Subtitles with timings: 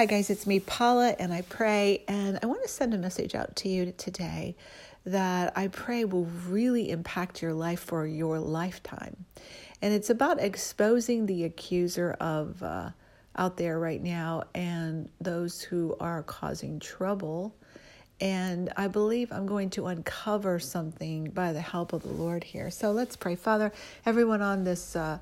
[0.00, 2.04] Hi, guys, it's me, Paula, and I pray.
[2.08, 4.56] And I want to send a message out to you today
[5.04, 9.26] that I pray will really impact your life for your lifetime.
[9.82, 12.92] And it's about exposing the accuser of uh,
[13.36, 17.54] out there right now and those who are causing trouble.
[18.22, 22.70] And I believe I'm going to uncover something by the help of the Lord here.
[22.70, 23.36] So let's pray.
[23.36, 23.70] Father,
[24.06, 24.96] everyone on this.
[24.96, 25.18] Uh,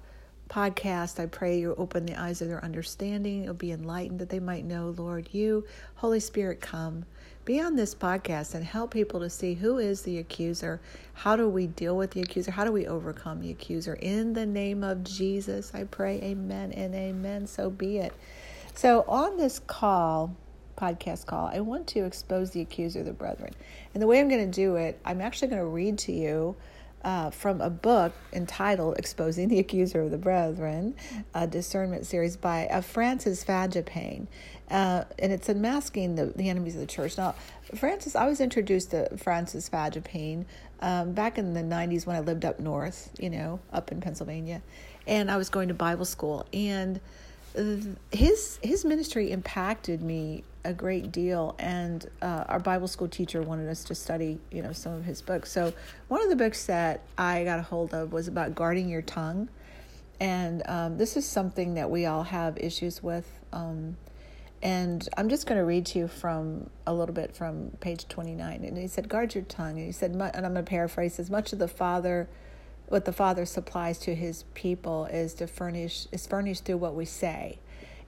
[0.48, 1.20] podcast.
[1.20, 4.64] I pray you open the eyes of their understanding, it'll be enlightened that they might
[4.64, 5.64] know, Lord, you,
[5.96, 7.04] Holy Spirit, come.
[7.44, 10.80] Be on this podcast and help people to see who is the accuser.
[11.14, 12.50] How do we deal with the accuser?
[12.50, 13.94] How do we overcome the accuser?
[13.94, 17.46] In the name of Jesus, I pray, amen and amen.
[17.46, 18.12] So be it.
[18.74, 20.36] So, on this call,
[20.76, 23.52] podcast call, I want to expose the accuser the brethren.
[23.94, 26.54] And the way I'm going to do it, I'm actually going to read to you
[27.04, 30.94] uh, from a book entitled Exposing the Accuser of the Brethren,
[31.34, 34.26] a discernment series by uh, Francis Frangipane.
[34.70, 37.16] Uh, and it's unmasking the, the enemies of the church.
[37.16, 37.34] Now,
[37.74, 40.44] Francis, I was introduced to Francis Frangipane
[40.80, 44.62] um, back in the 90s when I lived up north, you know, up in Pennsylvania.
[45.06, 46.46] And I was going to Bible school.
[46.52, 47.00] And
[48.12, 53.68] his his ministry impacted me a great deal and uh, our bible school teacher wanted
[53.68, 55.72] us to study you know some of his books so
[56.08, 59.48] one of the books that i got a hold of was about guarding your tongue
[60.20, 63.96] and um, this is something that we all have issues with um,
[64.62, 68.62] and i'm just going to read to you from a little bit from page 29
[68.62, 71.30] and he said guard your tongue and he said and i'm going to paraphrase as
[71.30, 72.28] much of the father
[72.88, 77.04] what the Father supplies to his people is to furnish is furnished through what we
[77.04, 77.58] say.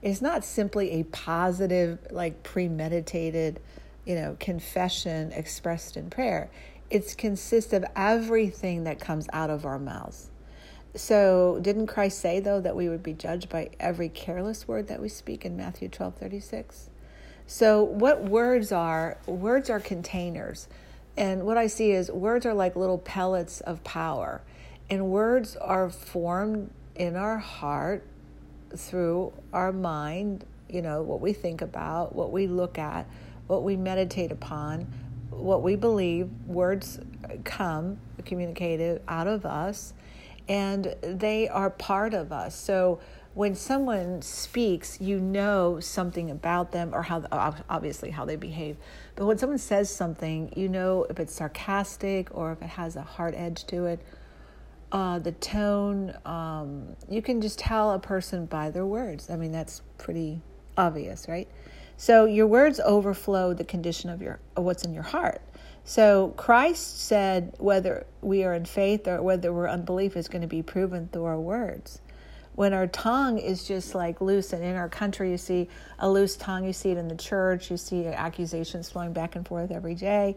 [0.02, 3.60] It's not simply a positive, like premeditated,
[4.06, 6.50] you know, confession expressed in prayer.
[6.88, 10.30] It consists of everything that comes out of our mouths.
[10.94, 15.00] So, didn't Christ say though that we would be judged by every careless word that
[15.00, 16.90] we speak in Matthew twelve thirty six?
[17.46, 19.18] So, what words are?
[19.26, 20.66] Words are containers.
[21.16, 24.40] And what I see is words are like little pellets of power.
[24.88, 28.04] And words are formed in our heart
[28.76, 33.06] through our mind, you know, what we think about, what we look at,
[33.46, 34.86] what we meditate upon,
[35.30, 36.28] what we believe.
[36.46, 37.00] Words
[37.44, 39.94] come communicated out of us,
[40.48, 42.54] and they are part of us.
[42.54, 43.00] So
[43.34, 47.24] when someone speaks, you know something about them or how
[47.68, 48.76] obviously how they behave.
[49.14, 53.02] But when someone says something, you know if it's sarcastic or if it has a
[53.02, 54.00] hard edge to it
[54.92, 56.14] uh, the tone.
[56.24, 59.30] Um, you can just tell a person by their words.
[59.30, 60.40] I mean, that's pretty
[60.76, 61.48] obvious, right?
[61.96, 65.42] So your words overflow the condition of your of what's in your heart.
[65.84, 70.48] So Christ said whether we are in faith or whether we're unbelief is going to
[70.48, 72.00] be proven through our words.
[72.54, 75.68] When our tongue is just like loose, and in our country, you see
[75.98, 79.46] a loose tongue, you see it in the church, you see accusations flowing back and
[79.46, 80.36] forth every day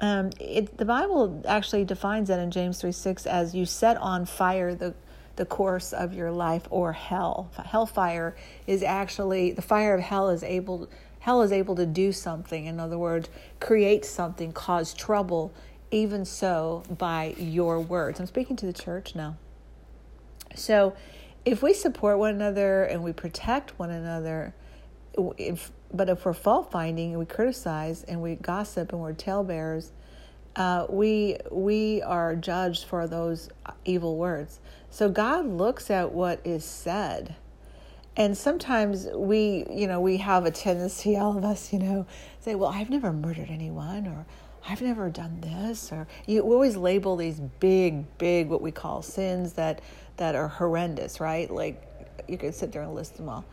[0.00, 4.26] um, it, the Bible actually defines that in James 3 6 as you set on
[4.26, 4.94] fire the,
[5.36, 7.50] the course of your life or hell.
[7.64, 8.36] Hellfire
[8.66, 10.88] is actually, the fire of hell is able,
[11.20, 12.66] hell is able to do something.
[12.66, 13.28] In other words,
[13.60, 15.52] create something, cause trouble,
[15.90, 18.20] even so by your words.
[18.20, 19.36] I'm speaking to the church now.
[20.54, 20.94] So
[21.44, 24.54] if we support one another and we protect one another,
[25.36, 29.92] if but if we're fault finding and we criticize and we gossip and we're talebearers,
[30.56, 33.48] uh, we we are judged for those
[33.84, 34.60] evil words.
[34.90, 37.36] So God looks at what is said,
[38.16, 42.06] and sometimes we, you know, we have a tendency, all of us, you know,
[42.40, 44.26] say, "Well, I've never murdered anyone," or
[44.68, 49.54] "I've never done this," or you always label these big, big what we call sins
[49.54, 49.80] that
[50.16, 51.48] that are horrendous, right?
[51.50, 51.82] Like
[52.26, 53.44] you could sit there and list them all,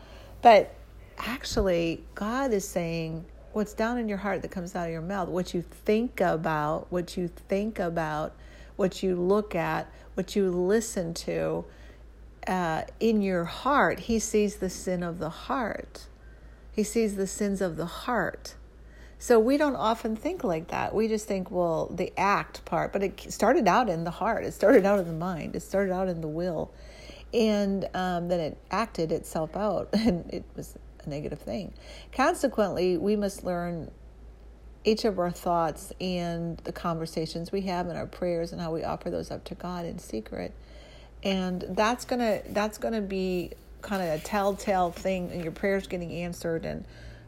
[0.42, 0.74] but
[1.18, 5.28] actually, God is saying, what's down in your heart that comes out of your mouth,
[5.28, 8.34] what you think about, what you think about,
[8.76, 11.64] what you look at, what you listen to
[12.46, 16.06] uh, in your heart, He sees the sin of the heart.
[16.72, 18.54] He sees the sins of the heart.
[19.18, 20.94] So we don't often think like that.
[20.94, 24.44] We just think, well, the act part, but it started out in the heart.
[24.44, 25.56] It started out in the mind.
[25.56, 26.70] It started out in the will,
[27.32, 30.76] and um, then it acted itself out, and it was
[31.06, 31.72] negative thing.
[32.12, 33.90] Consequently, we must learn
[34.84, 38.84] each of our thoughts and the conversations we have and our prayers and how we
[38.84, 40.54] offer those up to God in secret.
[41.22, 46.12] And that's gonna that's gonna be kind of a telltale thing and your prayers getting
[46.12, 46.84] answered and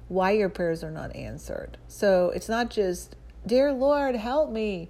[0.08, 1.76] why your prayers are not answered.
[1.88, 3.16] So it's not just,
[3.46, 4.88] dear Lord, help me,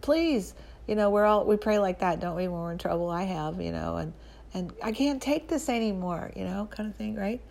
[0.00, 0.54] please.
[0.86, 2.48] You know, we're all we pray like that, don't we?
[2.48, 4.14] When we're in trouble, I have, you know, and
[4.54, 7.42] and I can't take this anymore, you know, kind of thing, right?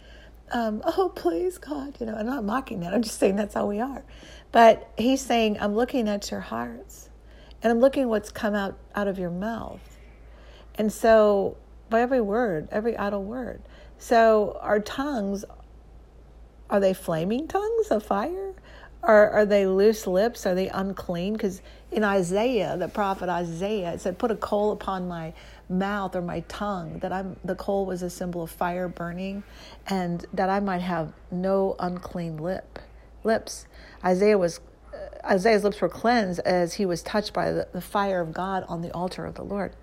[0.52, 2.94] Um, oh, please, God, you know, I'm not mocking that.
[2.94, 4.04] I'm just saying that's how we are.
[4.52, 7.10] But he's saying, I'm looking at your hearts
[7.62, 9.98] and I'm looking what's come out, out of your mouth.
[10.76, 11.58] And so,
[11.90, 13.62] by every word, every idle word.
[13.98, 15.44] So, our tongues,
[16.70, 18.54] are they flaming tongues of fire?
[19.04, 20.46] Or are they loose lips?
[20.46, 21.34] Are they unclean?
[21.34, 21.62] Because
[21.92, 25.34] in Isaiah, the prophet Isaiah, it said, Put a coal upon my
[25.70, 29.44] mouth or my tongue, that I'm the coal was a symbol of fire burning,
[29.88, 32.80] and that I might have no unclean lip
[33.24, 33.68] lips.
[34.04, 34.60] Isaiah was
[34.94, 38.64] uh, Isaiah's lips were cleansed as he was touched by the, the fire of God
[38.68, 39.74] on the altar of the Lord.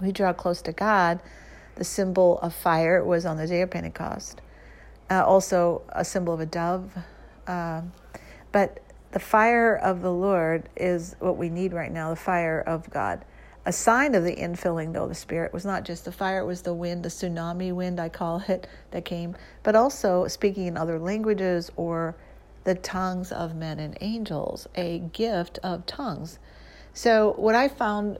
[0.00, 1.20] We draw close to God.
[1.76, 4.40] The symbol of fire was on the day of Pentecost.
[5.10, 6.92] Uh, also, a symbol of a dove.
[7.46, 7.82] Uh,
[8.52, 8.80] but
[9.12, 13.24] the fire of the Lord is what we need right now the fire of God
[13.66, 16.62] a sign of the infilling, though, the Spirit was not just the fire, it was
[16.62, 20.98] the wind, the tsunami wind, I call it, that came, but also speaking in other
[20.98, 22.14] languages or
[22.64, 26.38] the tongues of men and angels, a gift of tongues.
[26.92, 28.18] So, what I found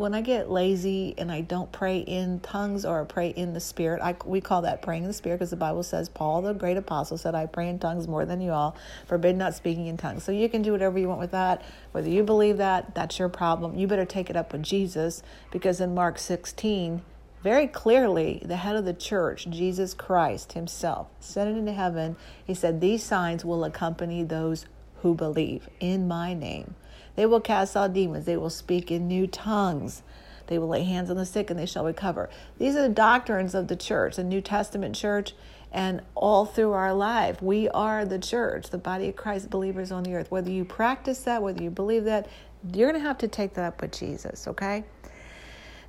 [0.00, 4.00] when I get lazy and I don't pray in tongues or pray in the Spirit,
[4.00, 6.78] I, we call that praying in the Spirit because the Bible says, Paul, the great
[6.78, 8.74] apostle, said, I pray in tongues more than you all,
[9.06, 10.24] forbid not speaking in tongues.
[10.24, 11.60] So you can do whatever you want with that.
[11.92, 13.76] Whether you believe that, that's your problem.
[13.76, 17.02] You better take it up with Jesus because in Mark 16,
[17.42, 22.16] very clearly, the head of the church, Jesus Christ himself, said it into heaven.
[22.46, 24.64] He said, These signs will accompany those
[25.02, 26.74] who believe in my name.
[27.16, 28.24] They will cast out demons.
[28.24, 30.02] They will speak in new tongues.
[30.46, 32.28] They will lay hands on the sick and they shall recover.
[32.58, 35.34] These are the doctrines of the church, the New Testament church,
[35.72, 37.40] and all through our life.
[37.40, 40.30] We are the church, the body of Christ believers on the earth.
[40.30, 42.28] Whether you practice that, whether you believe that,
[42.74, 44.84] you're going to have to take that up with Jesus, okay?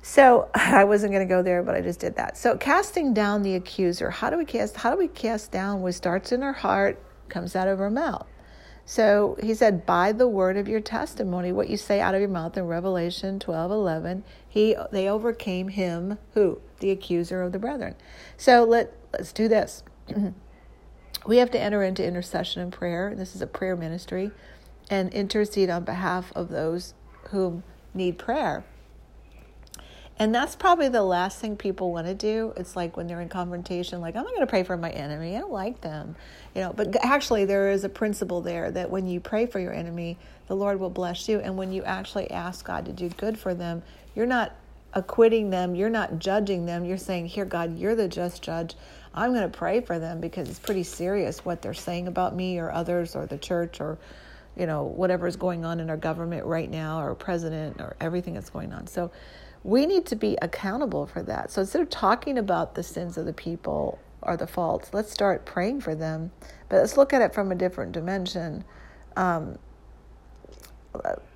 [0.02, 2.36] So I wasn't going to go there, but I just did that.
[2.36, 4.10] So casting down the accuser.
[4.10, 4.76] How do we cast?
[4.76, 5.82] How do we cast down?
[5.82, 8.26] What starts in our heart comes out of our mouth.
[8.92, 12.28] So he said, by the word of your testimony, what you say out of your
[12.28, 16.60] mouth in Revelation 12 11, he, they overcame him, who?
[16.80, 17.94] The accuser of the brethren.
[18.36, 19.82] So let, let's do this.
[21.26, 23.14] we have to enter into intercession and prayer.
[23.16, 24.30] This is a prayer ministry
[24.90, 26.92] and intercede on behalf of those
[27.30, 27.62] who
[27.94, 28.62] need prayer.
[30.22, 32.52] And that's probably the last thing people want to do.
[32.56, 35.34] It's like when they're in confrontation, like, I'm not going to pray for my enemy.
[35.34, 36.14] I don't like them.
[36.54, 39.72] You know, but actually, there is a principle there that when you pray for your
[39.72, 40.16] enemy,
[40.46, 41.40] the Lord will bless you.
[41.40, 43.82] And when you actually ask God to do good for them,
[44.14, 44.54] you're not
[44.92, 46.84] acquitting them, you're not judging them.
[46.84, 48.76] You're saying, Here, God, you're the just judge.
[49.16, 52.60] I'm going to pray for them because it's pretty serious what they're saying about me
[52.60, 53.98] or others or the church or
[54.56, 58.34] you know whatever is going on in our government right now or president or everything
[58.34, 59.10] that's going on so
[59.64, 61.50] we need to be accountable for that.
[61.50, 65.44] So instead of talking about the sins of the people or the faults, let's start
[65.44, 66.32] praying for them.
[66.68, 68.64] But let's look at it from a different dimension.
[69.16, 69.58] Um,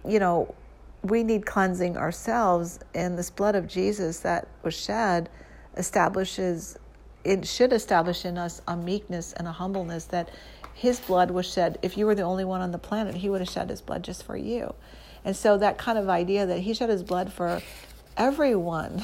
[0.07, 0.55] you know,
[1.03, 5.29] we need cleansing ourselves, and this blood of Jesus that was shed
[5.77, 6.79] establishes,
[7.23, 10.31] it should establish in us a meekness and a humbleness that
[10.75, 11.79] his blood was shed.
[11.83, 14.03] If you were the only one on the planet, he would have shed his blood
[14.03, 14.75] just for you.
[15.25, 17.63] And so that kind of idea that he shed his blood for
[18.17, 19.03] everyone,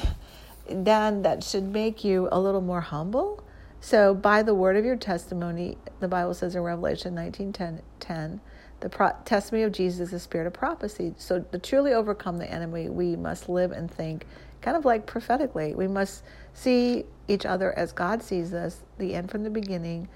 [0.69, 3.43] then that should make you a little more humble.
[3.81, 8.41] So, by the word of your testimony, the Bible says in Revelation 19 10, 10
[8.79, 11.13] the pro- testimony of Jesus is the spirit of prophecy.
[11.17, 14.25] So, to truly overcome the enemy, we must live and think
[14.61, 15.75] kind of like prophetically.
[15.75, 16.23] We must
[16.53, 20.07] see each other as God sees us, the end from the beginning.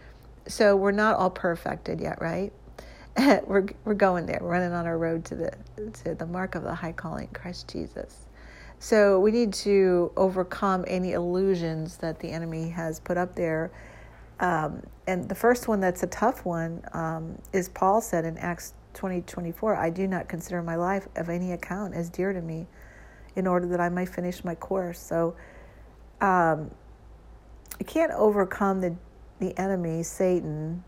[0.48, 2.54] So, we're not all perfected yet, right?
[3.46, 5.52] we're, we're going there, we're running on our road to the,
[6.04, 8.27] to the mark of the high calling, Christ Jesus.
[8.80, 13.72] So we need to overcome any illusions that the enemy has put up there.
[14.40, 18.74] Um, and the first one that's a tough one um, is Paul said in Acts
[18.94, 22.68] 20 24, I do not consider my life of any account as dear to me
[23.36, 25.00] in order that I might finish my course.
[25.00, 25.36] So
[26.22, 26.72] um,
[27.80, 28.96] you can't overcome the,
[29.40, 30.84] the enemy, Satan,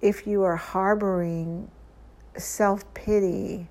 [0.00, 1.70] if you are harboring
[2.36, 3.68] self pity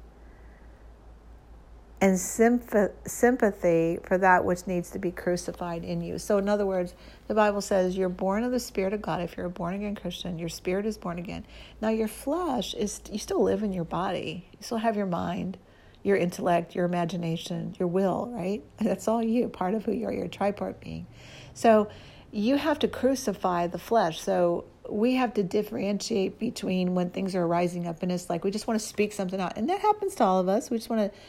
[1.99, 6.19] and sympathy for that which needs to be crucified in you.
[6.19, 6.93] So, in other words,
[7.27, 9.21] the Bible says you're born of the Spirit of God.
[9.21, 11.45] If you're a born again Christian, your spirit is born again.
[11.81, 15.57] Now, your flesh is, you still live in your body, you still have your mind,
[16.03, 18.63] your intellect, your imagination, your will, right?
[18.77, 21.07] That's all you, part of who you are, your tripart being.
[21.55, 21.89] So,
[22.29, 24.21] you have to crucify the flesh.
[24.21, 28.51] So, we have to differentiate between when things are rising up in us, like we
[28.51, 29.57] just want to speak something out.
[29.57, 30.69] And that happens to all of us.
[30.69, 31.19] We just want to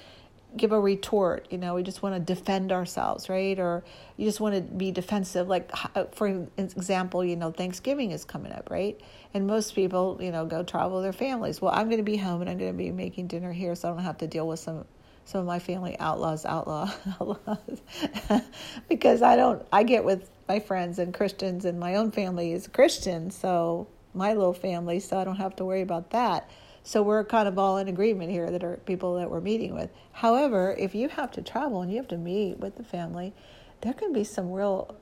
[0.56, 1.46] give a retort.
[1.50, 3.58] You know, we just want to defend ourselves, right?
[3.58, 3.84] Or
[4.16, 5.48] you just want to be defensive.
[5.48, 9.00] Like, uh, for example, you know, Thanksgiving is coming up, right?
[9.34, 11.60] And most people, you know, go travel with their families.
[11.60, 13.88] Well, I'm going to be home and I'm going to be making dinner here, so
[13.88, 14.84] I don't have to deal with some
[15.24, 16.90] some of my family outlaws, outlaw,
[17.20, 17.82] outlaws,
[18.88, 19.62] because I don't.
[19.70, 24.32] I get with my friends and Christians, and my own family is Christian, so my
[24.32, 26.48] little family, so I don't have to worry about that.
[26.88, 29.90] So we're kind of all in agreement here that are people that we're meeting with.
[30.10, 33.34] However, if you have to travel and you have to meet with the family,
[33.82, 34.96] there can be some real,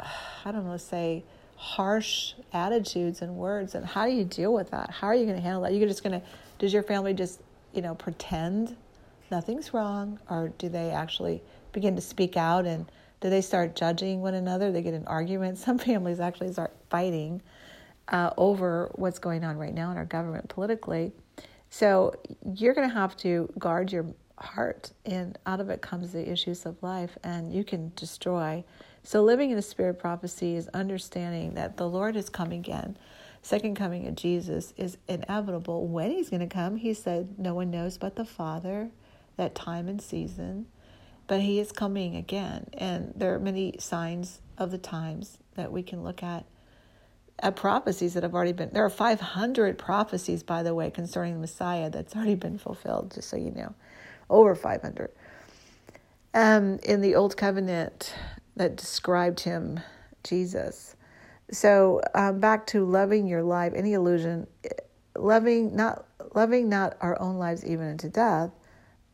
[0.00, 1.22] I don't know, say
[1.56, 3.74] harsh attitudes and words.
[3.74, 4.90] And how do you deal with that?
[4.90, 5.74] How are you going to handle that?
[5.74, 6.26] You're just going to,
[6.58, 7.42] does your family just,
[7.74, 8.74] you know, pretend
[9.30, 10.18] nothing's wrong?
[10.30, 11.42] Or do they actually
[11.72, 12.90] begin to speak out and
[13.20, 14.72] do they start judging one another?
[14.72, 15.62] They get in arguments.
[15.64, 17.42] Some families actually start fighting
[18.08, 21.12] uh, over what's going on right now in our government politically.
[21.70, 22.14] So
[22.54, 24.06] you're going to have to guard your
[24.38, 28.64] heart, and out of it comes the issues of life, and you can destroy.
[29.04, 32.96] So living in a spirit prophecy is understanding that the Lord is coming again.
[33.40, 35.86] Second coming of Jesus is inevitable.
[35.88, 38.90] When he's going to come, he said, no one knows but the Father,
[39.36, 40.66] that time and season.
[41.26, 45.82] But he is coming again, and there are many signs of the times that we
[45.82, 46.44] can look at
[47.42, 51.40] at prophecies that have already been there are 500 prophecies by the way concerning the
[51.40, 53.74] messiah that's already been fulfilled just so you know
[54.30, 55.10] over 500
[56.34, 58.14] um, in the old covenant
[58.56, 59.80] that described him
[60.24, 60.96] jesus.
[61.50, 64.46] So um, back to loving your life any illusion
[65.16, 68.50] loving not loving not our own lives even into death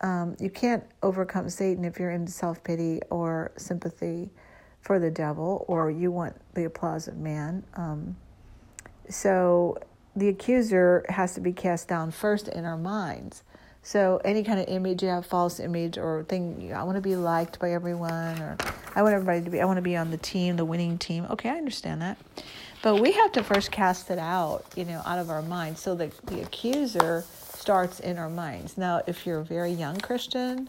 [0.00, 4.30] um, you can't overcome satan if you're in self-pity or sympathy
[4.80, 7.62] for the devil or you want the applause of man.
[7.74, 8.16] Um,
[9.08, 9.78] so
[10.16, 13.42] the accuser has to be cast down first in our minds.
[13.82, 17.16] So any kind of image you have, false image or thing, I want to be
[17.16, 18.58] liked by everyone, or
[18.94, 21.26] I want everybody to be, I want to be on the team, the winning team.
[21.30, 22.18] Okay, I understand that,
[22.82, 25.80] but we have to first cast it out, you know, out of our minds.
[25.80, 28.76] So the the accuser starts in our minds.
[28.76, 30.68] Now, if you're a very young Christian,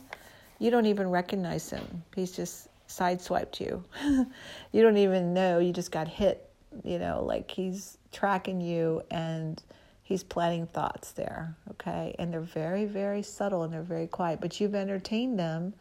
[0.59, 2.03] you don't even recognize him.
[2.15, 3.83] He's just sideswiped you.
[4.71, 6.49] you don't even know you just got hit,
[6.83, 9.61] you know, like he's tracking you and
[10.03, 12.15] he's planting thoughts there, okay?
[12.17, 15.73] And they're very, very subtle and they're very quiet, but you've entertained them,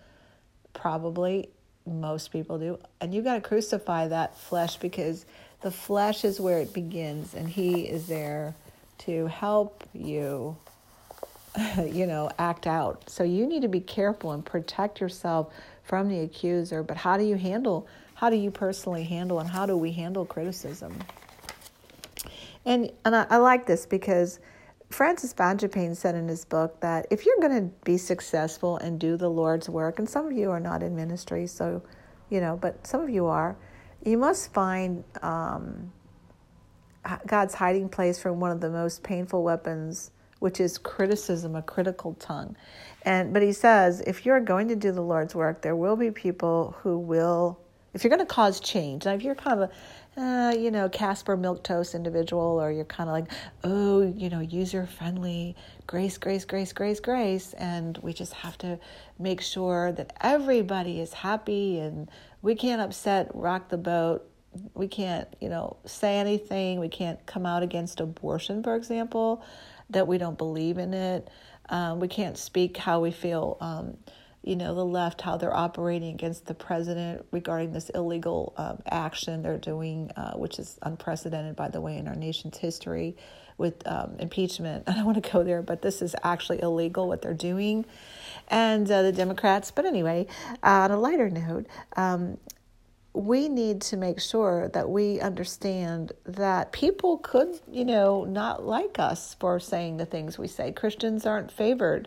[0.74, 1.48] probably
[1.86, 5.24] most people do, and you got to crucify that flesh because
[5.62, 8.54] the flesh is where it begins, and he is there
[8.98, 10.56] to help you
[11.90, 13.08] you know, act out.
[13.08, 15.52] So you need to be careful and protect yourself
[15.88, 16.82] from the accuser.
[16.82, 20.24] But how do you handle, how do you personally handle, and how do we handle
[20.26, 20.96] criticism?
[22.64, 24.38] And, and I, I like this because
[24.90, 29.16] Francis Frangipane said in his book that if you're going to be successful and do
[29.16, 31.82] the Lord's work, and some of you are not in ministry, so,
[32.28, 33.56] you know, but some of you are,
[34.04, 35.90] you must find um,
[37.26, 42.14] God's hiding place from one of the most painful weapons which is criticism, a critical
[42.14, 42.56] tongue.
[43.02, 46.10] And but he says, if you're going to do the Lord's work, there will be
[46.10, 47.58] people who will,
[47.94, 49.04] if you're going to cause change.
[49.04, 53.08] Now, if you're kind of a, uh, you know, Caspar Milquetoast individual, or you're kind
[53.08, 53.30] of like,
[53.62, 55.54] oh, you know, user friendly,
[55.86, 58.80] grace, grace, grace, grace, grace, and we just have to
[59.20, 62.10] make sure that everybody is happy, and
[62.42, 64.28] we can't upset, rock the boat.
[64.74, 66.80] We can't, you know, say anything.
[66.80, 69.44] We can't come out against abortion, for example
[69.90, 71.28] that we don't believe in it.
[71.68, 73.96] Um, we can't speak how we feel, um,
[74.42, 79.42] you know, the left, how they're operating against the president regarding this illegal um, action
[79.42, 83.16] they're doing, uh, which is unprecedented, by the way, in our nation's history
[83.58, 84.84] with um, impeachment.
[84.88, 87.84] I don't want to go there, but this is actually illegal what they're doing.
[88.48, 90.26] And uh, the Democrats, but anyway,
[90.62, 92.38] uh, on a lighter note, um,
[93.18, 99.00] we need to make sure that we understand that people could, you know, not like
[99.00, 100.70] us for saying the things we say.
[100.70, 102.06] Christians aren't favored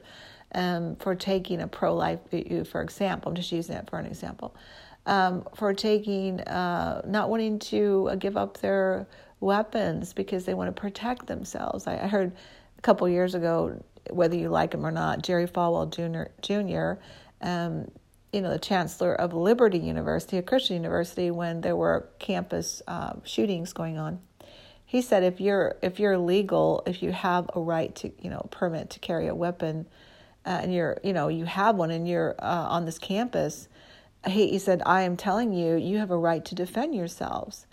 [0.56, 3.30] um, for taking a pro life view, for example.
[3.30, 4.56] I'm just using that for an example.
[5.06, 9.06] Um, for taking, uh, not wanting to uh, give up their
[9.42, 11.88] weapons because they want to protect themselves.
[11.88, 12.32] I, I heard
[12.78, 16.32] a couple years ago, whether you like him or not, Jerry Falwell Jr.
[16.42, 17.02] Jr.
[17.42, 17.92] Um,
[18.32, 23.14] you know, the chancellor of Liberty University, a Christian university, when there were campus uh,
[23.24, 24.20] shootings going on.
[24.86, 28.48] He said, if you're if you're legal, if you have a right to, you know,
[28.52, 29.88] permit to carry a weapon,
[30.46, 33.68] uh, and you're, you know, you have one, and you're uh, on this campus,
[34.28, 37.66] he, he said, I am telling you, you have a right to defend yourselves.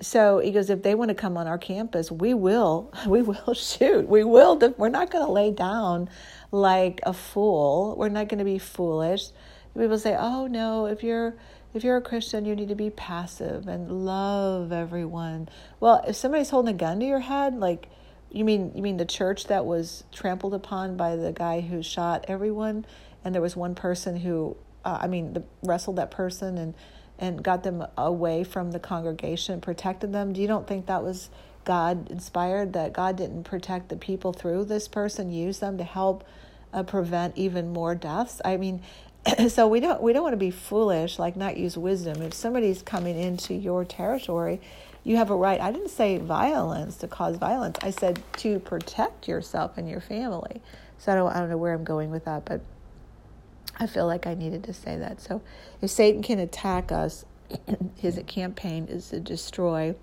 [0.00, 3.54] so he goes, if they want to come on our campus, we will, we will
[3.54, 4.08] shoot.
[4.08, 6.08] We will, we're not going to lay down
[6.50, 7.94] like a fool.
[7.96, 9.30] We're not going to be foolish.
[9.78, 11.34] People say, oh no, if you're,
[11.74, 15.48] if you're a Christian, you need to be passive and love everyone.
[15.80, 17.88] Well, if somebody's holding a gun to your head, like,
[18.30, 22.26] you mean you mean the church that was trampled upon by the guy who shot
[22.28, 22.84] everyone,
[23.24, 26.74] and there was one person who, uh, I mean, the, wrestled that person and
[27.18, 30.32] and got them away from the congregation, protected them.
[30.32, 31.30] Do you don't think that was
[31.64, 32.74] God inspired?
[32.74, 36.22] That God didn't protect the people through this person, use them to help
[36.72, 38.40] uh, prevent even more deaths?
[38.44, 38.82] I mean,
[39.48, 42.22] so we don't we don't want to be foolish, like not use wisdom.
[42.22, 44.60] If somebody's coming into your territory,
[45.04, 45.60] you have a right.
[45.60, 47.78] I didn't say violence to cause violence.
[47.82, 50.62] I said to protect yourself and your family.
[50.98, 52.60] So I don't I don't know where I'm going with that, but
[53.78, 55.20] I feel like I needed to say that.
[55.20, 55.42] So
[55.80, 57.24] if Satan can attack us,
[57.96, 59.94] his campaign is to destroy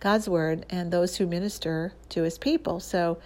[0.00, 2.80] God's word and those who minister to his people.
[2.80, 3.18] So,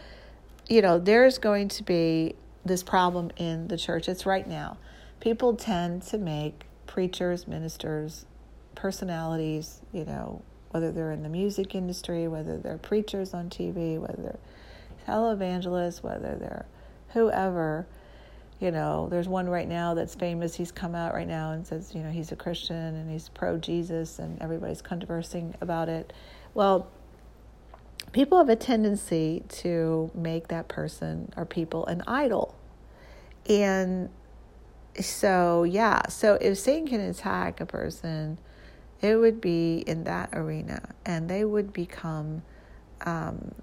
[0.68, 2.36] you know, there's going to be
[2.68, 4.08] this problem in the church.
[4.08, 4.78] It's right now.
[5.20, 8.26] People tend to make preachers, ministers,
[8.74, 14.22] personalities, you know, whether they're in the music industry, whether they're preachers on TV, whether
[14.22, 14.38] they're
[15.06, 16.66] televangelists, whether they're
[17.08, 17.86] whoever,
[18.60, 20.54] you know, there's one right now that's famous.
[20.54, 23.56] He's come out right now and says, you know, he's a Christian and he's pro
[23.56, 26.12] Jesus and everybody's conversing about it.
[26.54, 26.90] Well,
[28.12, 32.54] people have a tendency to make that person or people an idol.
[33.48, 34.10] And
[35.00, 38.38] so, yeah, so if Satan can attack a person,
[39.00, 42.42] it would be in that arena and they would become.
[43.02, 43.54] Um,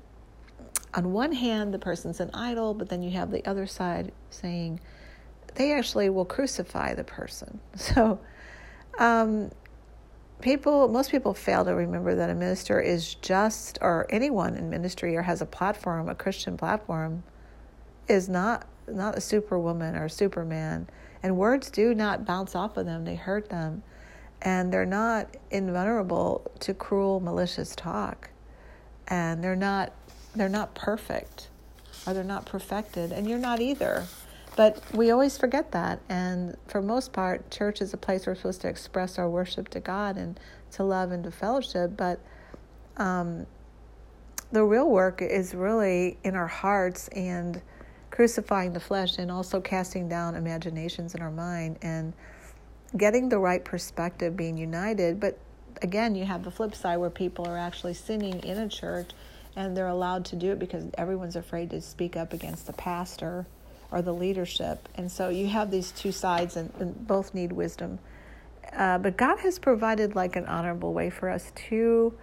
[0.93, 4.79] on one hand, the person's an idol, but then you have the other side saying
[5.55, 7.59] they actually will crucify the person.
[7.75, 8.19] So,
[8.97, 9.51] um,
[10.39, 15.17] people, most people fail to remember that a minister is just, or anyone in ministry
[15.17, 17.23] or has a platform, a Christian platform,
[18.07, 20.87] is not not a superwoman or a superman.
[21.23, 23.83] And words do not bounce off of them; they hurt them,
[24.41, 28.29] and they're not invulnerable to cruel, malicious talk,
[29.07, 29.93] and they're not
[30.35, 31.49] they're not perfect
[32.05, 34.05] or they're not perfected, and you're not either.
[34.55, 35.99] But we always forget that.
[36.07, 39.79] And for most part, church is a place we're supposed to express our worship to
[39.79, 40.39] God and
[40.71, 41.97] to love and to fellowship.
[41.97, 42.19] But
[42.97, 43.45] um,
[44.51, 47.61] the real work is really in our hearts and
[48.15, 52.13] crucifying the flesh and also casting down imaginations in our mind and
[52.95, 55.19] getting the right perspective, being united.
[55.19, 55.37] But
[55.81, 59.09] again, you have the flip side where people are actually sinning in a church
[59.57, 63.45] and they're allowed to do it because everyone's afraid to speak up against the pastor
[63.91, 64.87] or the leadership.
[64.95, 67.99] And so you have these two sides, and, and both need wisdom.
[68.73, 72.13] Uh, but God has provided like an honorable way for us to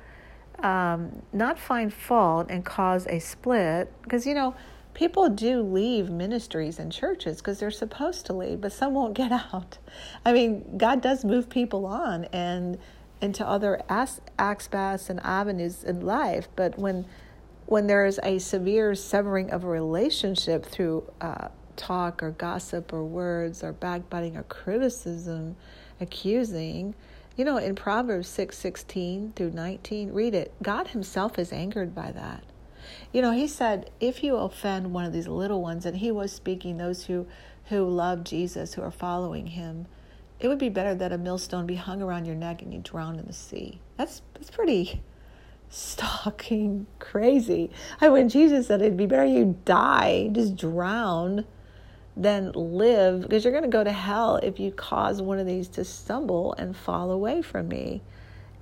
[0.59, 3.93] um, not find fault and cause a split.
[4.03, 4.55] Because, you know,
[4.95, 9.33] people do leave ministries and churches because they're supposed to leave, but some won't get
[9.53, 9.79] out.
[10.25, 12.79] I mean, God does move people on and
[13.21, 17.07] into other aspects and avenues in life, but when
[17.67, 23.05] when there is a severe severing of a relationship through uh, talk or gossip or
[23.05, 25.57] words or backbiting or criticism,
[26.01, 26.95] accusing,
[27.37, 30.53] you know, in Proverbs 6 16 through 19, read it.
[30.63, 32.43] God Himself is angered by that.
[33.13, 36.33] You know, He said, if you offend one of these little ones, and He was
[36.33, 37.27] speaking those who,
[37.67, 39.87] who love Jesus, who are following Him,
[40.41, 43.19] it would be better that a millstone be hung around your neck and you drown
[43.19, 43.81] in the sea.
[43.97, 45.03] That's, that's pretty
[45.69, 47.71] stalking crazy.
[48.01, 51.45] I when Jesus said it'd be better you die, just drown,
[52.17, 55.69] than live, because you're going to go to hell if you cause one of these
[55.69, 58.03] to stumble and fall away from me,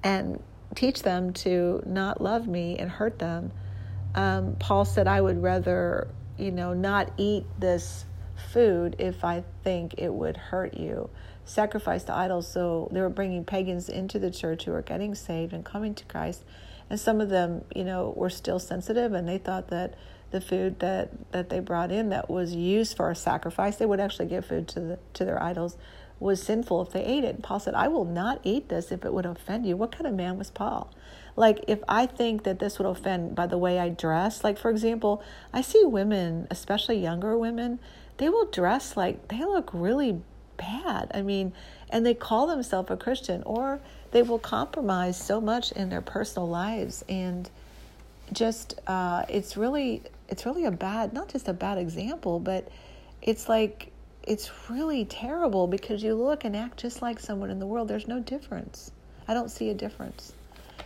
[0.03, 0.41] and
[0.75, 3.51] teach them to not love me and hurt them.
[4.15, 8.05] Um, Paul said, I would rather, you know, not eat this
[8.53, 11.11] food if I think it would hurt you.
[11.45, 12.51] Sacrifice to idols.
[12.51, 16.05] So they were bringing pagans into the church who were getting saved and coming to
[16.05, 16.45] Christ
[16.91, 19.95] and some of them, you know, were still sensitive, and they thought that
[20.33, 24.01] the food that that they brought in that was used for a sacrifice, they would
[24.01, 25.77] actually give food to the to their idols,
[26.21, 27.37] was sinful if they ate it.
[27.37, 30.07] And Paul said, "I will not eat this if it would offend you." What kind
[30.07, 30.91] of man was Paul?
[31.35, 34.71] Like, if I think that this would offend by the way I dress, like for
[34.71, 37.81] example, I see women, especially younger women,
[38.19, 40.21] they will dress like they look really
[40.57, 41.11] bad.
[41.15, 41.53] I mean,
[41.89, 43.81] and they call themselves a Christian or
[44.13, 47.49] they will compromise so much in their personal lives and
[48.33, 52.69] just uh, it's really it's really a bad not just a bad example but
[53.23, 53.91] it's like
[54.23, 58.09] it's really terrible because you look and act just like someone in the world there's
[58.09, 58.93] no difference
[59.31, 60.33] I don't see a difference.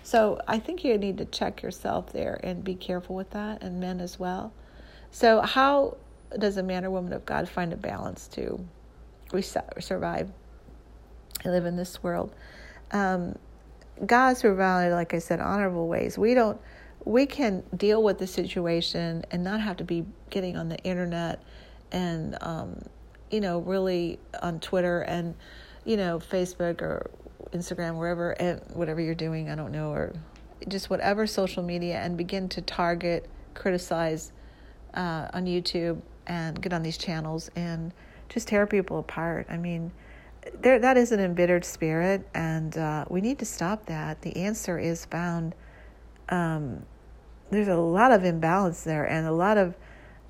[0.03, 3.81] So I think you need to check yourself there and be careful with that, and
[3.81, 4.53] men as well.
[5.11, 5.97] So, how
[6.39, 8.63] does a man or woman of God find a balance to
[9.79, 10.31] survive
[11.43, 12.35] and live in this world?
[12.91, 13.39] Um,
[14.05, 16.19] God's provided, like I said, honorable ways.
[16.19, 16.61] We don't,
[17.07, 21.43] we can deal with the situation and not have to be getting on the internet
[21.93, 22.83] and, um,
[23.31, 25.35] you know, really on Twitter and,
[25.85, 27.11] you know, Facebook or
[27.53, 30.13] Instagram, wherever, and whatever you're doing, I don't know, or
[30.69, 34.33] just whatever social media, and begin to target, criticize
[34.95, 37.93] uh, on YouTube, and get on these channels and
[38.29, 39.47] just tear people apart.
[39.51, 39.93] I mean,
[40.61, 44.23] there that is an embittered spirit, and uh, we need to stop that.
[44.23, 45.55] The answer is found.
[46.29, 46.85] Um,
[47.51, 49.75] there's a lot of imbalance there, and a lot of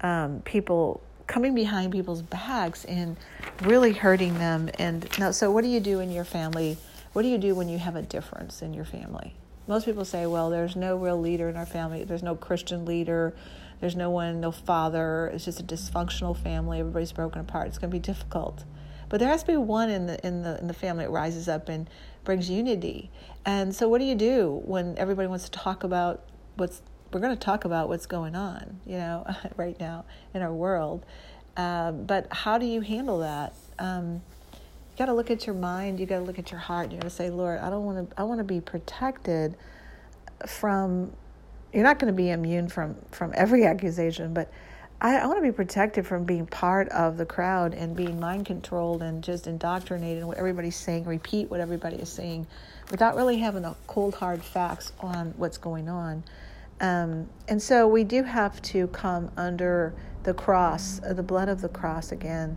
[0.01, 3.17] um, people coming behind people's backs and
[3.63, 4.71] really hurting them.
[4.79, 6.77] And now, so what do you do in your family?
[7.13, 9.35] What do you do when you have a difference in your family?
[9.67, 12.05] Most people say, well, there's no real leader in our family.
[12.05, 13.35] There's no Christian leader.
[13.81, 15.31] There's no one, no father.
[15.33, 16.81] It's just a dysfunctional family.
[16.81, 17.69] Everybody's broken apart.
[17.69, 18.65] It's going to be difficult.
[19.09, 21.49] But there has to be one in the in the in the family that rises
[21.49, 21.89] up and
[22.25, 23.11] brings unity.
[23.45, 26.25] And so, what do you do when everybody wants to talk about
[26.57, 26.83] what's
[27.15, 29.25] we're going to talk about what's going on, you know,
[29.57, 31.07] right now in our world.
[31.57, 33.55] Uh, but how do you handle that?
[33.79, 36.01] Um, you got to look at your mind.
[36.01, 36.91] You got to look at your heart.
[36.91, 38.21] You got to say, Lord, I don't want to.
[38.21, 39.57] I want to be protected
[40.47, 41.13] from.
[41.73, 44.53] You're not going to be immune from from every accusation, but
[45.01, 48.47] I, I want to be protected from being part of the crowd and being mind
[48.47, 52.47] controlled and just indoctrinated in what everybody's saying, repeat what everybody is saying,
[52.91, 56.25] without really having the cold hard facts on what's going on.
[56.81, 61.69] Um, and so we do have to come under the cross, the blood of the
[61.69, 62.57] cross again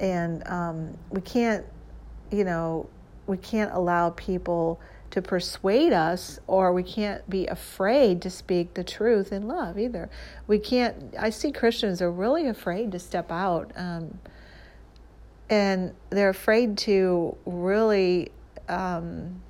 [0.00, 1.64] and um, we can't,
[2.30, 2.88] you know,
[3.26, 8.84] we can't allow people to persuade us, or we can't be afraid to speak the
[8.84, 10.10] truth in love either.
[10.46, 11.14] We can't.
[11.18, 14.18] I see Christians are really afraid to step out, um,
[15.48, 18.30] and they're afraid to really.
[18.68, 19.42] Um,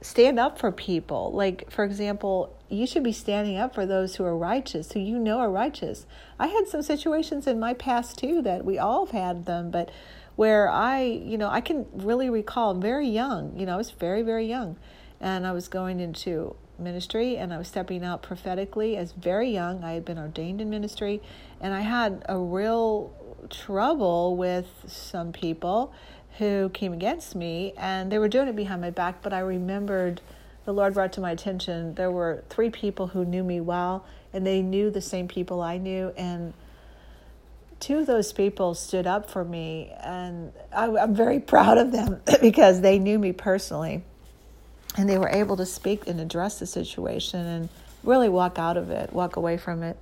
[0.00, 1.32] stand up for people.
[1.32, 5.18] Like, for example, you should be standing up for those who are righteous, who you
[5.18, 6.06] know are righteous.
[6.38, 9.90] I had some situations in my past too that we all have had them, but
[10.36, 14.22] where I, you know, I can really recall very young, you know, I was very,
[14.22, 14.76] very young,
[15.20, 19.82] and I was going into ministry and I was stepping out prophetically as very young.
[19.82, 21.20] I had been ordained in ministry,
[21.60, 23.12] and I had a real
[23.50, 25.92] trouble with some people
[26.38, 29.22] who came against me, and they were doing it behind my back.
[29.22, 30.20] But I remembered
[30.68, 34.04] the Lord brought to my attention there were three people who knew me well,
[34.34, 36.52] and they knew the same people I knew, and
[37.80, 42.20] two of those people stood up for me, and I, am very proud of them
[42.42, 44.02] because they knew me personally,
[44.98, 47.70] and they were able to speak and address the situation and
[48.04, 49.96] really walk out of it, walk away from it.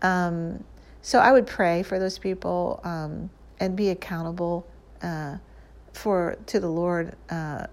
[0.00, 0.64] Um,
[1.02, 3.28] so I would pray for those people um,
[3.60, 4.66] and be accountable.
[5.02, 5.36] Uh,
[5.92, 7.14] for to the Lord.
[7.30, 7.66] Uh,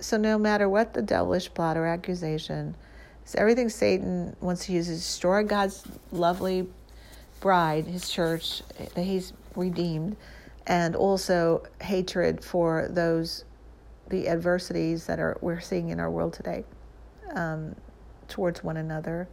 [0.00, 2.74] so no matter what the devilish plot or accusation,
[3.22, 6.68] it's everything Satan wants to use is destroy God's lovely
[7.40, 8.62] bride, His church
[8.94, 10.16] that He's redeemed,
[10.66, 13.44] and also hatred for those
[14.08, 16.64] the adversities that are we're seeing in our world today
[17.34, 17.74] um,
[18.28, 19.28] towards one another.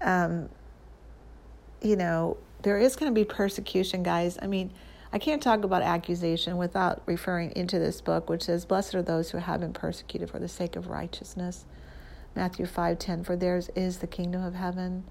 [0.00, 0.48] Um,
[1.82, 4.38] you know, there is going to be persecution, guys.
[4.40, 4.70] I mean
[5.14, 9.30] I can't talk about accusation without referring into this book, which says, Blessed are those
[9.30, 11.66] who have been persecuted for the sake of righteousness.
[12.34, 15.04] Matthew 5.10, for theirs is the kingdom of heaven.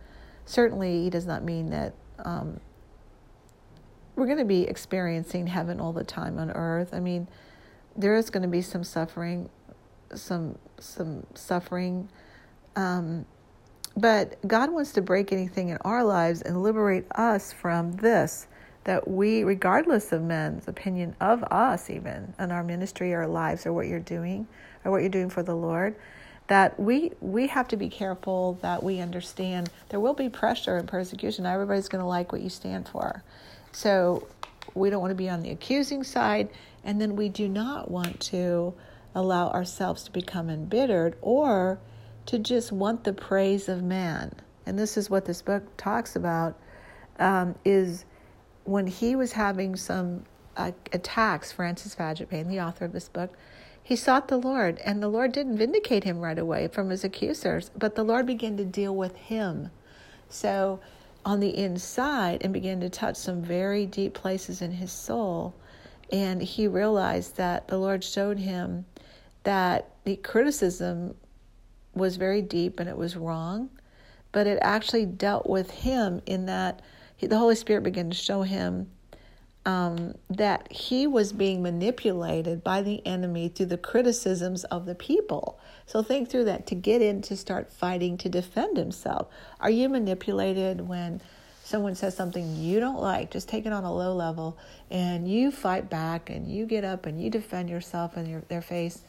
[0.46, 2.60] Certainly, he does not mean that um,
[4.18, 6.94] we're going to be experiencing heaven all the time on earth.
[6.94, 7.30] I mean,
[7.96, 9.50] there is going to be some suffering,
[10.14, 12.10] some some suffering,
[12.76, 13.26] um,
[13.96, 18.48] but God wants to break anything in our lives and liberate us from this
[18.84, 23.74] that we, regardless of men's opinion of us, even in our ministry, our lives, or
[23.74, 24.48] what you're doing,
[24.84, 25.96] or what you're doing for the Lord,
[26.48, 30.88] that we we have to be careful that we understand there will be pressure and
[30.88, 31.46] persecution.
[31.46, 33.24] Everybody's going to like what you stand for,
[33.72, 34.28] so
[34.76, 36.50] we don't want to be on the accusing side,
[36.84, 38.74] and then we do not want to
[39.16, 41.80] allow ourselves to become embittered or
[42.26, 44.34] to just want the praise of man.
[44.66, 46.60] And this is what this book talks about:
[47.20, 48.04] um, is
[48.66, 53.36] when he was having some uh, attacks, Francis Frangipane, the author of this book,
[53.82, 57.70] he sought the Lord, and the Lord didn't vindicate him right away from his accusers,
[57.78, 59.72] but the Lord began to deal with him.
[60.30, 60.80] So,
[61.26, 65.54] on the inside, and began to touch some very deep places in his soul.
[66.12, 68.86] And he realized that the Lord showed him
[69.44, 71.16] that the criticism
[71.94, 73.70] was very deep and it was wrong,
[74.32, 76.82] but it actually dealt with him in that
[77.24, 78.90] he, the Holy Spirit began to show him
[79.66, 85.60] um, that he was being manipulated by the enemy through the criticisms of the people.
[85.86, 89.28] So think through that to get in to start fighting to defend himself.
[89.60, 91.22] Are you manipulated when
[91.64, 94.58] someone says something you don't like, just take it on a low level,
[94.92, 98.62] and you fight back and you get up and you defend yourself in your, their
[98.62, 99.02] face?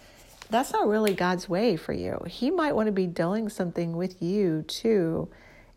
[0.50, 2.20] That's not really God's way for you.
[2.29, 5.29] He might want to be doing something with you too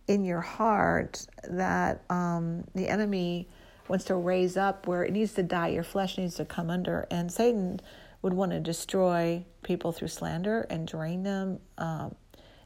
[0.08, 3.48] in your heart that um, the enemy
[3.88, 5.70] wants to raise up where it needs to die.
[5.70, 7.08] Your flesh needs to come under.
[7.12, 7.80] And Satan
[8.22, 12.16] would want to destroy people through slander and drain them, um,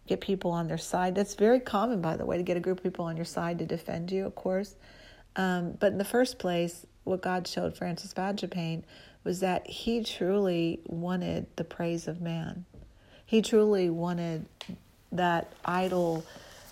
[0.08, 1.15] get people on their side.
[1.15, 3.60] That's very common, by the way, to get a group of people on your side
[3.60, 4.75] to defend you, of course.
[5.36, 8.84] Um, but in the first place, what God showed Francis Frangipane
[9.23, 12.65] was that he truly wanted the praise of man.
[13.25, 14.45] He truly wanted
[15.12, 16.25] that idol,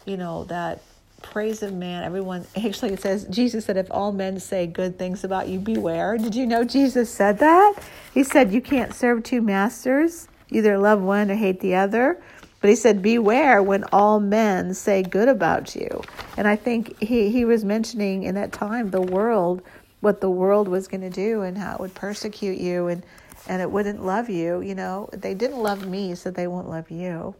[0.06, 0.82] you know, that
[1.22, 2.04] praise of man.
[2.04, 6.18] Everyone, actually, it says, Jesus said, if all men say good things about you, beware.
[6.18, 7.76] Did you know Jesus said that?
[8.14, 12.22] He said, you can't serve two masters, either love one or hate the other.
[12.62, 16.02] But he said, beware when all men say good about you.
[16.36, 19.62] And I think he, he was mentioning in that time the world,
[20.02, 23.04] what the world was going to do and how it would persecute you and,
[23.48, 24.62] and it wouldn't love you.
[24.62, 27.34] You know, they didn't love me, so they won't love you.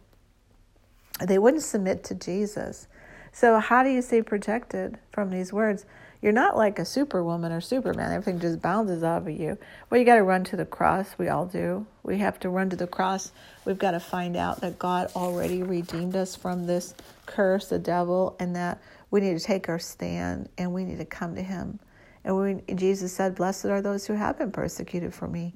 [1.24, 2.86] They wouldn't submit to Jesus.
[3.32, 5.86] So, how do you stay protected from these words?
[6.22, 8.12] You're not like a superwoman or superman.
[8.12, 9.56] Everything just bounces off of you.
[9.88, 11.14] Well, you got to run to the cross.
[11.16, 11.86] We all do.
[12.02, 13.32] We have to run to the cross.
[13.64, 18.36] We've got to find out that God already redeemed us from this curse, the devil,
[18.38, 21.78] and that we need to take our stand and we need to come to Him.
[22.24, 25.54] And we, Jesus said, Blessed are those who have been persecuted for me,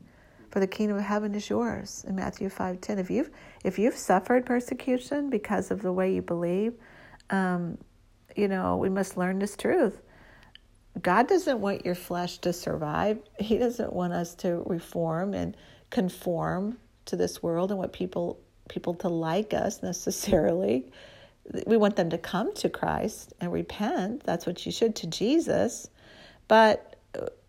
[0.55, 2.05] for the kingdom of heaven is yours.
[2.07, 3.01] In Matthew 5 10.
[3.01, 3.29] If you've,
[3.65, 6.75] if you've suffered persecution because of the way you believe,
[7.31, 7.77] um,
[8.37, 10.01] you know, we must learn this truth.
[11.03, 13.19] God doesn't want your flesh to survive.
[13.41, 15.57] He doesn't want us to reform and
[15.91, 18.39] conform to this world and what people
[18.69, 20.93] people to like us necessarily.
[21.67, 24.23] We want them to come to Christ and repent.
[24.23, 25.91] That's what you should to Jesus.
[26.47, 26.95] But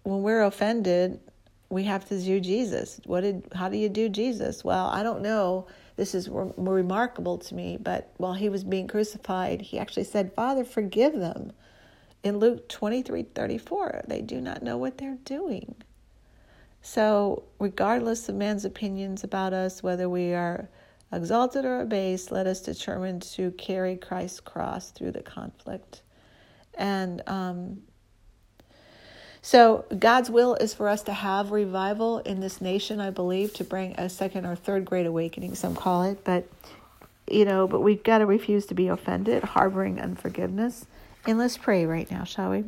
[0.01, 1.19] when we're offended,
[1.69, 2.99] we have to do Jesus.
[3.05, 4.63] What did how do you do Jesus?
[4.63, 7.77] Well, I don't know this is re- remarkable to me.
[7.77, 11.53] But while he was being crucified, he actually said, Father, forgive them.
[12.23, 15.75] In Luke 23 34, they do not know what they're doing.
[16.81, 20.69] So, regardless of man's opinions about us, whether we are
[21.11, 26.01] exalted or abased, let us determine to carry Christ's cross through the conflict.
[26.75, 27.81] And um,
[29.45, 33.63] so, God's will is for us to have revival in this nation, I believe, to
[33.63, 36.23] bring a second or third great awakening, some call it.
[36.23, 36.47] But,
[37.29, 40.87] you know, but we've got to refuse to be offended, harboring unforgiveness.
[41.27, 42.63] And let's pray right now, shall we?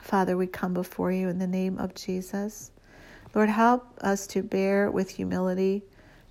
[0.00, 2.70] Father, we come before you in the name of Jesus.
[3.34, 5.82] Lord, help us to bear with humility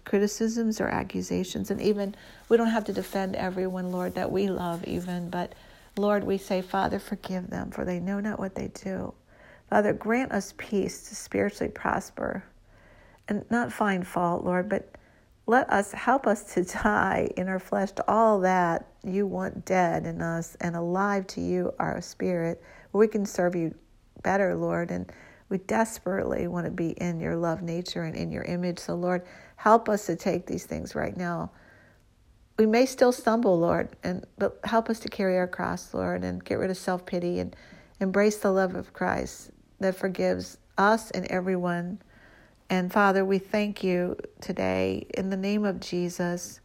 [0.05, 1.71] criticisms or accusations.
[1.71, 2.15] And even,
[2.47, 5.51] we don't have to defend everyone, Lord, that we love, even, but
[5.97, 9.13] Lord, we say, Father, forgive them, for they know not what they do.
[9.69, 12.43] Father, grant us peace to spiritually prosper
[13.27, 14.89] and not find fault, Lord, but
[15.47, 20.05] let us help us to die in our flesh to all that you want dead
[20.05, 22.61] in us and alive to you, our spirit,
[22.93, 23.73] we can serve you
[24.23, 24.91] better, Lord.
[24.91, 25.11] And
[25.49, 28.79] we desperately want to be in your love nature and in your image.
[28.79, 29.23] So, Lord,
[29.55, 31.51] help us to take these things right now
[32.61, 36.45] we may still stumble, Lord, and but help us to carry our cross, Lord, and
[36.45, 37.55] get rid of self pity and
[37.99, 41.97] embrace the love of Christ that forgives us and everyone.
[42.69, 46.59] And Father, we thank you today in the name of Jesus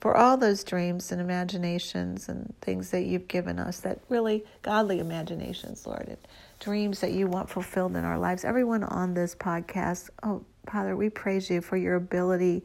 [0.00, 4.98] for all those dreams and imaginations and things that you've given us that really godly
[4.98, 6.18] imaginations, Lord, and
[6.58, 8.44] dreams that you want fulfilled in our lives.
[8.44, 12.64] Everyone on this podcast, oh, Father, we praise you for your ability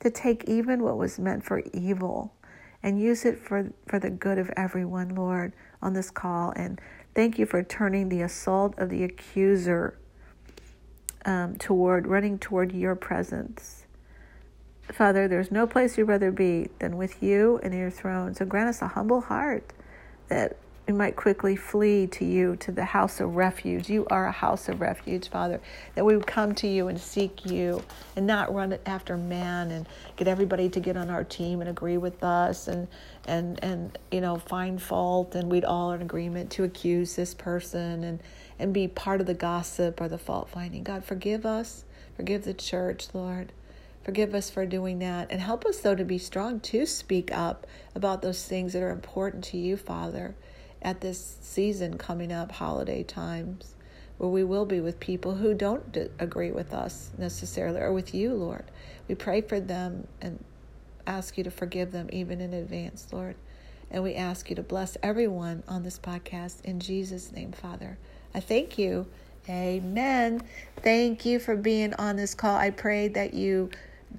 [0.00, 2.34] to take even what was meant for evil
[2.82, 6.52] and use it for, for the good of everyone, Lord, on this call.
[6.56, 6.80] And
[7.14, 9.98] thank you for turning the assault of the accuser
[11.24, 13.84] um, toward, running toward your presence.
[14.90, 18.34] Father, there's no place you'd rather be than with you and your throne.
[18.34, 19.72] So grant us a humble heart
[20.28, 20.56] that
[20.90, 23.88] we might quickly flee to you, to the house of refuge.
[23.88, 25.60] You are a house of refuge, Father,
[25.94, 27.84] that we would come to you and seek you
[28.16, 31.96] and not run after man and get everybody to get on our team and agree
[31.96, 32.88] with us and,
[33.28, 38.02] and, and you know, find fault and we'd all in agreement to accuse this person
[38.02, 38.20] and,
[38.58, 40.82] and be part of the gossip or the fault finding.
[40.82, 41.84] God, forgive us.
[42.16, 43.52] Forgive the church, Lord.
[44.02, 45.30] Forgive us for doing that.
[45.30, 48.90] And help us, though, to be strong to speak up about those things that are
[48.90, 50.34] important to you, Father,
[50.82, 53.74] at this season coming up, holiday times,
[54.18, 58.34] where we will be with people who don't agree with us necessarily or with you,
[58.34, 58.64] Lord.
[59.08, 60.42] We pray for them and
[61.06, 63.36] ask you to forgive them even in advance, Lord.
[63.90, 67.98] And we ask you to bless everyone on this podcast in Jesus' name, Father.
[68.34, 69.06] I thank you.
[69.48, 70.42] Amen.
[70.82, 72.56] Thank you for being on this call.
[72.56, 73.70] I pray that you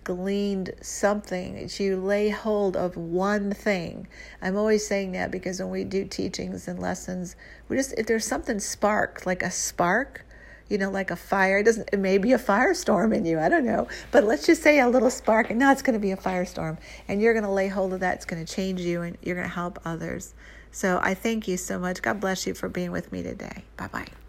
[0.03, 4.07] gleaned something, you lay hold of one thing.
[4.41, 7.35] I'm always saying that because when we do teachings and lessons,
[7.67, 10.25] we just, if there's something sparked, like a spark,
[10.71, 11.59] you know, like a fire.
[11.59, 11.89] It doesn't.
[11.91, 13.37] It may be a firestorm in you.
[13.37, 13.89] I don't know.
[14.11, 16.77] But let's just say a little spark, and now it's to be a firestorm,
[17.09, 18.15] and you're to lay hold of that.
[18.15, 20.33] It's to change you, and you're to help others.
[20.71, 22.01] So I thank you so much.
[22.01, 23.65] God bless you for being with me today.
[23.75, 24.20] Bye bye.